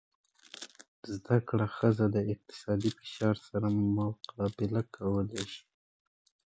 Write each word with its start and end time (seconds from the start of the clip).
زده 1.13 1.37
کړه 1.47 1.65
ښځه 1.75 2.05
د 2.15 2.17
اقتصادي 2.33 2.89
فشار 2.97 3.35
سره 3.49 3.67
مقابله 3.97 4.81
کولی 4.95 5.43
شي. 5.51 5.63